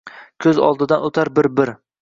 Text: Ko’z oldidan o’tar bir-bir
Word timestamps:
Ko’z 0.45 0.61
oldidan 0.69 1.07
o’tar 1.11 1.33
bir-bir 1.39 1.77